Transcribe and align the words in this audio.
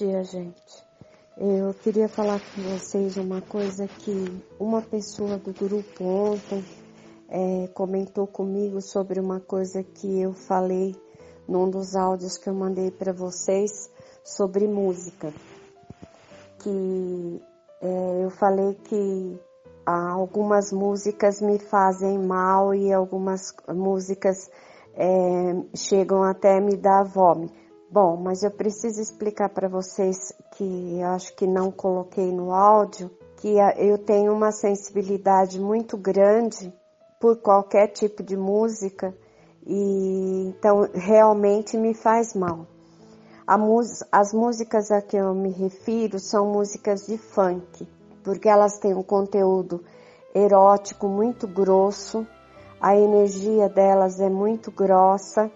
dia, 0.00 0.24
gente. 0.24 0.82
Eu 1.36 1.74
queria 1.74 2.08
falar 2.08 2.40
com 2.40 2.62
vocês 2.62 3.18
uma 3.18 3.42
coisa 3.42 3.86
que 3.86 4.42
uma 4.58 4.80
pessoa 4.80 5.36
do 5.36 5.52
grupo 5.52 6.02
ontem 6.02 6.64
é, 7.28 7.68
comentou 7.74 8.26
comigo 8.26 8.80
sobre 8.80 9.20
uma 9.20 9.40
coisa 9.40 9.82
que 9.82 10.22
eu 10.22 10.32
falei 10.32 10.96
num 11.46 11.68
dos 11.68 11.94
áudios 11.94 12.38
que 12.38 12.48
eu 12.48 12.54
mandei 12.54 12.90
para 12.90 13.12
vocês 13.12 13.90
sobre 14.24 14.66
música. 14.66 15.34
Que 16.60 17.42
é, 17.82 18.24
eu 18.24 18.30
falei 18.30 18.74
que 18.84 19.38
algumas 19.84 20.72
músicas 20.72 21.42
me 21.42 21.58
fazem 21.58 22.18
mal 22.18 22.74
e 22.74 22.90
algumas 22.90 23.52
músicas 23.68 24.50
é, 24.94 25.76
chegam 25.76 26.22
até 26.22 26.58
me 26.58 26.74
dar 26.74 27.04
vômito. 27.04 27.59
Bom, 27.92 28.16
mas 28.16 28.44
eu 28.44 28.52
preciso 28.52 29.02
explicar 29.02 29.48
para 29.48 29.66
vocês 29.66 30.32
que 30.52 31.02
acho 31.02 31.34
que 31.34 31.44
não 31.44 31.72
coloquei 31.72 32.30
no 32.30 32.52
áudio 32.52 33.10
que 33.38 33.56
eu 33.78 33.98
tenho 33.98 34.32
uma 34.32 34.52
sensibilidade 34.52 35.58
muito 35.58 35.96
grande 35.96 36.72
por 37.18 37.38
qualquer 37.38 37.88
tipo 37.88 38.22
de 38.22 38.36
música 38.36 39.12
e 39.66 40.54
então 40.56 40.88
realmente 40.94 41.76
me 41.76 41.92
faz 41.92 42.32
mal. 42.32 42.64
as 44.12 44.32
músicas 44.32 44.92
a 44.92 45.02
que 45.02 45.16
eu 45.16 45.34
me 45.34 45.50
refiro 45.50 46.20
são 46.20 46.46
músicas 46.46 47.06
de 47.06 47.18
funk, 47.18 47.88
porque 48.22 48.48
elas 48.48 48.78
têm 48.78 48.94
um 48.94 49.02
conteúdo 49.02 49.82
erótico 50.32 51.08
muito 51.08 51.48
grosso, 51.48 52.24
a 52.80 52.94
energia 52.94 53.68
delas 53.68 54.20
é 54.20 54.30
muito 54.30 54.70
grossa 54.70 55.50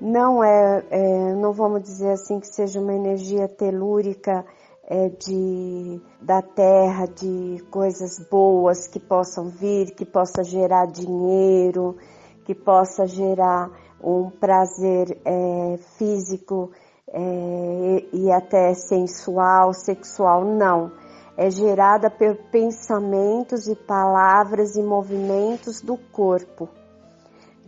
não 0.00 0.44
é, 0.44 0.84
é, 0.90 1.34
não 1.34 1.52
vamos 1.52 1.82
dizer 1.82 2.10
assim 2.10 2.38
que 2.38 2.46
seja 2.46 2.80
uma 2.80 2.94
energia 2.94 3.48
telúrica 3.48 4.44
é, 4.84 5.08
de, 5.08 6.00
da 6.22 6.40
terra, 6.40 7.06
de 7.06 7.62
coisas 7.70 8.18
boas 8.30 8.86
que 8.86 9.00
possam 9.00 9.48
vir, 9.48 9.94
que 9.94 10.04
possa 10.06 10.44
gerar 10.44 10.86
dinheiro, 10.86 11.96
que 12.44 12.54
possa 12.54 13.06
gerar 13.06 13.70
um 14.02 14.30
prazer 14.30 15.18
é, 15.24 15.76
físico 15.98 16.70
é, 17.08 18.04
e 18.12 18.30
até 18.30 18.72
sensual, 18.74 19.74
sexual, 19.74 20.44
não. 20.44 20.92
É 21.36 21.50
gerada 21.50 22.10
por 22.10 22.36
pensamentos 22.50 23.68
e 23.68 23.74
palavras 23.74 24.76
e 24.76 24.82
movimentos 24.82 25.80
do 25.80 25.96
corpo 25.96 26.68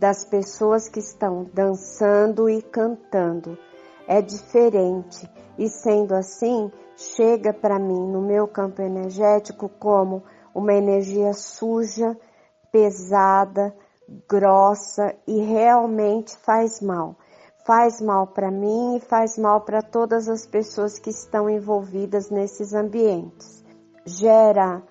das 0.01 0.25
pessoas 0.25 0.89
que 0.89 0.99
estão 0.99 1.47
dançando 1.53 2.49
e 2.49 2.59
cantando. 2.59 3.55
É 4.07 4.19
diferente 4.19 5.29
e 5.59 5.69
sendo 5.69 6.15
assim, 6.15 6.71
chega 6.97 7.53
para 7.53 7.77
mim 7.77 8.11
no 8.11 8.19
meu 8.19 8.47
campo 8.47 8.81
energético 8.81 9.69
como 9.69 10.23
uma 10.55 10.73
energia 10.73 11.33
suja, 11.33 12.17
pesada, 12.71 13.75
grossa 14.27 15.13
e 15.27 15.39
realmente 15.39 16.35
faz 16.35 16.81
mal. 16.81 17.15
Faz 17.63 18.01
mal 18.01 18.25
para 18.25 18.49
mim 18.49 18.95
e 18.95 18.99
faz 19.01 19.37
mal 19.37 19.61
para 19.61 19.83
todas 19.83 20.27
as 20.27 20.47
pessoas 20.47 20.97
que 20.97 21.11
estão 21.11 21.47
envolvidas 21.47 22.31
nesses 22.31 22.73
ambientes. 22.73 23.63
Gera 24.03 24.81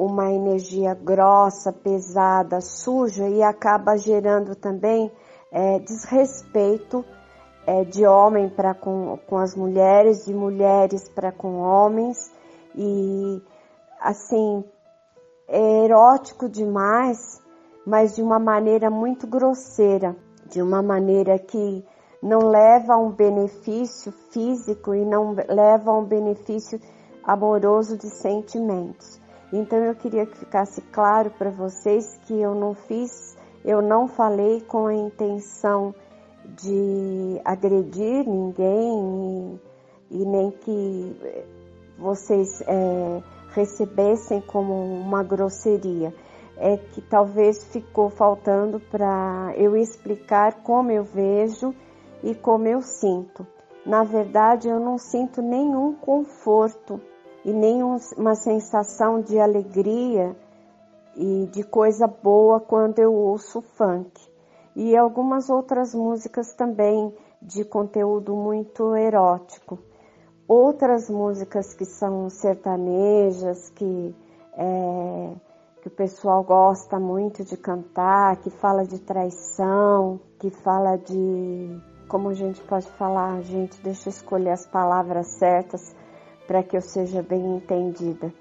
uma 0.00 0.32
energia 0.32 0.94
grossa, 0.94 1.70
pesada, 1.70 2.62
suja 2.62 3.28
e 3.28 3.42
acaba 3.42 3.98
gerando 3.98 4.56
também 4.56 5.12
é, 5.52 5.78
desrespeito 5.80 7.04
é, 7.66 7.84
de 7.84 8.06
homem 8.06 8.48
para 8.48 8.72
com, 8.72 9.18
com 9.26 9.36
as 9.36 9.54
mulheres, 9.54 10.24
de 10.24 10.32
mulheres 10.32 11.06
para 11.10 11.30
com 11.30 11.58
homens 11.60 12.32
e 12.74 13.42
assim 14.00 14.64
é 15.46 15.84
erótico 15.84 16.48
demais, 16.48 17.38
mas 17.86 18.16
de 18.16 18.22
uma 18.22 18.38
maneira 18.38 18.88
muito 18.88 19.26
grosseira, 19.26 20.16
de 20.46 20.62
uma 20.62 20.80
maneira 20.80 21.38
que 21.38 21.84
não 22.22 22.48
leva 22.48 22.94
a 22.94 22.98
um 22.98 23.10
benefício 23.10 24.12
físico 24.30 24.94
e 24.94 25.04
não 25.04 25.36
leva 25.46 25.90
a 25.90 25.98
um 25.98 26.04
benefício 26.04 26.80
amoroso 27.22 27.98
de 27.98 28.08
sentimentos. 28.08 29.20
Então 29.52 29.78
eu 29.78 29.94
queria 29.94 30.26
que 30.26 30.38
ficasse 30.38 30.80
claro 30.92 31.30
para 31.30 31.50
vocês 31.50 32.18
que 32.26 32.40
eu 32.40 32.54
não 32.54 32.74
fiz, 32.74 33.36
eu 33.64 33.82
não 33.82 34.06
falei 34.06 34.60
com 34.60 34.86
a 34.86 34.94
intenção 34.94 35.94
de 36.44 37.40
agredir 37.44 38.26
ninguém 38.26 39.60
e, 40.10 40.22
e 40.22 40.24
nem 40.24 40.50
que 40.50 41.16
vocês 41.98 42.62
é, 42.62 43.22
recebessem 43.52 44.40
como 44.40 44.72
uma 44.72 45.22
grosseria. 45.22 46.14
É 46.56 46.76
que 46.76 47.00
talvez 47.00 47.64
ficou 47.72 48.10
faltando 48.10 48.78
para 48.78 49.52
eu 49.56 49.76
explicar 49.76 50.62
como 50.62 50.90
eu 50.90 51.04
vejo 51.04 51.74
e 52.22 52.34
como 52.34 52.68
eu 52.68 52.82
sinto. 52.82 53.46
Na 53.84 54.04
verdade, 54.04 54.68
eu 54.68 54.78
não 54.78 54.98
sinto 54.98 55.40
nenhum 55.40 55.94
conforto 55.94 57.00
e 57.44 57.52
nem 57.52 57.82
uma 57.82 58.34
sensação 58.34 59.20
de 59.20 59.38
alegria 59.38 60.36
e 61.16 61.46
de 61.46 61.62
coisa 61.62 62.06
boa 62.06 62.60
quando 62.60 62.98
eu 62.98 63.12
ouço 63.12 63.62
funk. 63.62 64.10
E 64.76 64.96
algumas 64.96 65.50
outras 65.50 65.94
músicas 65.94 66.54
também 66.54 67.12
de 67.42 67.64
conteúdo 67.64 68.34
muito 68.36 68.94
erótico. 68.94 69.78
Outras 70.46 71.08
músicas 71.08 71.74
que 71.74 71.84
são 71.84 72.28
sertanejas, 72.28 73.70
que, 73.70 74.14
é, 74.54 75.32
que 75.80 75.88
o 75.88 75.90
pessoal 75.90 76.42
gosta 76.44 76.98
muito 76.98 77.44
de 77.44 77.56
cantar, 77.56 78.36
que 78.36 78.50
fala 78.50 78.84
de 78.84 78.98
traição, 79.00 80.20
que 80.38 80.50
fala 80.50 80.96
de. 80.96 81.80
Como 82.08 82.28
a 82.28 82.34
gente 82.34 82.60
pode 82.62 82.90
falar, 82.92 83.40
gente, 83.42 83.80
deixa 83.80 84.08
eu 84.08 84.10
escolher 84.10 84.50
as 84.50 84.66
palavras 84.66 85.28
certas 85.38 85.94
para 86.50 86.64
que 86.64 86.76
eu 86.76 86.80
seja 86.80 87.22
bem 87.22 87.58
entendida. 87.58 88.34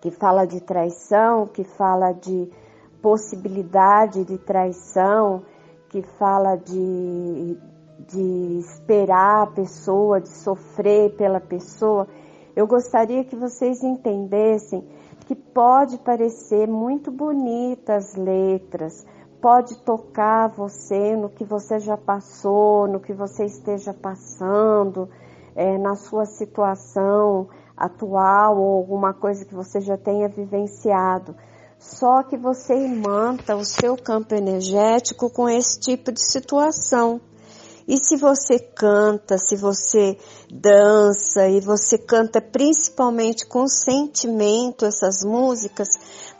Que 0.00 0.10
fala 0.10 0.46
de 0.46 0.58
traição, 0.62 1.46
que 1.46 1.62
fala 1.62 2.12
de 2.12 2.48
possibilidade 3.02 4.24
de 4.24 4.38
traição, 4.38 5.42
que 5.90 6.00
fala 6.00 6.56
de, 6.56 7.58
de 8.08 8.58
esperar 8.58 9.42
a 9.42 9.46
pessoa, 9.48 10.18
de 10.18 10.30
sofrer 10.30 11.14
pela 11.14 11.40
pessoa. 11.40 12.08
Eu 12.56 12.66
gostaria 12.66 13.22
que 13.22 13.36
vocês 13.36 13.82
entendessem 13.82 14.82
que 15.26 15.34
pode 15.34 15.98
parecer 15.98 16.66
muito 16.66 17.10
bonitas 17.10 18.14
as 18.14 18.14
letras, 18.14 19.06
pode 19.42 19.76
tocar 19.84 20.48
você 20.48 21.14
no 21.14 21.28
que 21.28 21.44
você 21.44 21.78
já 21.78 21.98
passou, 21.98 22.88
no 22.88 22.98
que 22.98 23.12
você 23.12 23.44
esteja 23.44 23.92
passando, 23.92 25.10
é, 25.54 25.78
na 25.78 25.94
sua 25.94 26.26
situação 26.26 27.48
atual 27.76 28.58
ou 28.58 28.78
alguma 28.78 29.12
coisa 29.12 29.44
que 29.44 29.54
você 29.54 29.80
já 29.80 29.96
tenha 29.96 30.28
vivenciado. 30.28 31.34
Só 31.78 32.22
que 32.22 32.36
você 32.36 32.74
imanta 32.74 33.56
o 33.56 33.64
seu 33.64 33.96
campo 33.96 34.34
energético 34.34 35.28
com 35.30 35.48
esse 35.48 35.78
tipo 35.80 36.12
de 36.12 36.20
situação. 36.20 37.20
E 37.86 37.98
se 37.98 38.16
você 38.16 38.58
canta, 38.58 39.36
se 39.36 39.56
você 39.56 40.16
dança 40.50 41.46
e 41.48 41.60
você 41.60 41.98
canta 41.98 42.40
principalmente 42.40 43.46
com 43.46 43.68
sentimento 43.68 44.86
essas 44.86 45.22
músicas, 45.22 45.88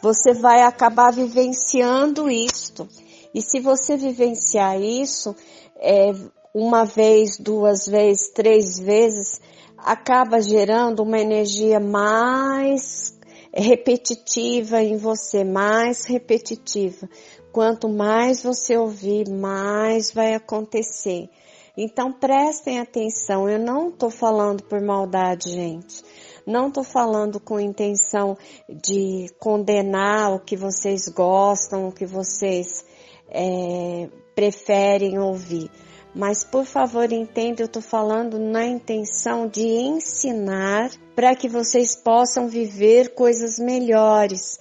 você 0.01 0.33
vai 0.33 0.63
acabar 0.63 1.13
vivenciando 1.13 2.31
isto. 2.31 2.89
E 3.35 3.43
se 3.43 3.61
você 3.61 3.97
vivenciar 3.97 4.81
isso, 4.81 5.37
é, 5.77 6.15
uma 6.55 6.85
vez, 6.85 7.37
duas 7.37 7.85
vezes, 7.85 8.31
três 8.31 8.79
vezes, 8.79 9.41
acaba 9.77 10.41
gerando 10.41 11.03
uma 11.03 11.19
energia 11.19 11.81
mais 11.81 13.19
repetitiva 13.53 14.81
em 14.81 14.97
você, 14.97 15.43
mais 15.43 16.05
repetitiva. 16.05 17.09
Quanto 17.53 17.89
mais 17.89 18.43
você 18.43 18.77
ouvir, 18.77 19.29
mais 19.29 20.13
vai 20.13 20.35
acontecer. 20.35 21.29
Então 21.77 22.13
prestem 22.13 22.79
atenção, 22.79 23.49
eu 23.49 23.59
não 23.59 23.89
estou 23.89 24.11
falando 24.11 24.63
por 24.63 24.81
maldade, 24.81 25.51
gente. 25.51 26.05
Não 26.47 26.69
estou 26.69 26.85
falando 26.85 27.41
com 27.41 27.59
intenção 27.59 28.37
de 28.69 29.27
condenar 29.41 30.33
o 30.33 30.39
que 30.39 30.57
vocês 30.57 31.09
gostam, 31.09 31.89
o 31.89 31.93
que 31.93 32.07
vocês 32.07 32.85
é, 33.29 34.09
preferem 34.37 35.19
ouvir. 35.19 35.71
Mas 36.15 36.45
por 36.45 36.65
favor 36.65 37.13
entenda, 37.13 37.63
eu 37.63 37.67
estou 37.67 37.83
falando 37.83 38.39
na 38.39 38.65
intenção 38.65 39.49
de 39.49 39.63
ensinar 39.63 40.91
para 41.17 41.35
que 41.35 41.49
vocês 41.49 41.97
possam 41.97 42.47
viver 42.49 43.15
coisas 43.15 43.59
melhores. 43.59 44.59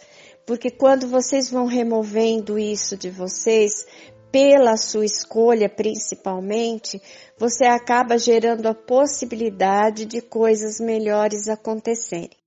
Porque 0.47 0.71
quando 0.71 1.07
vocês 1.07 1.51
vão 1.51 1.67
removendo 1.67 2.57
isso 2.57 2.97
de 2.97 3.09
vocês, 3.11 3.85
pela 4.31 4.75
sua 4.77 5.05
escolha 5.05 5.69
principalmente, 5.69 6.99
você 7.37 7.65
acaba 7.65 8.17
gerando 8.17 8.65
a 8.67 8.73
possibilidade 8.73 10.05
de 10.05 10.21
coisas 10.21 10.79
melhores 10.79 11.47
acontecerem. 11.47 12.42